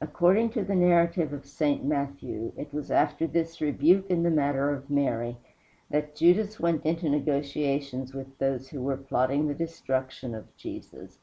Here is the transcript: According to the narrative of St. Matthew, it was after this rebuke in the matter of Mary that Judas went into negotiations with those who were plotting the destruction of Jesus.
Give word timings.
According 0.00 0.50
to 0.54 0.64
the 0.64 0.74
narrative 0.74 1.32
of 1.32 1.46
St. 1.46 1.84
Matthew, 1.84 2.52
it 2.56 2.74
was 2.74 2.90
after 2.90 3.24
this 3.24 3.60
rebuke 3.60 4.10
in 4.10 4.24
the 4.24 4.32
matter 4.32 4.70
of 4.70 4.90
Mary 4.90 5.36
that 5.90 6.16
Judas 6.16 6.58
went 6.58 6.84
into 6.84 7.08
negotiations 7.08 8.12
with 8.12 8.36
those 8.38 8.70
who 8.70 8.82
were 8.82 8.96
plotting 8.96 9.46
the 9.46 9.54
destruction 9.54 10.34
of 10.34 10.56
Jesus. 10.56 11.20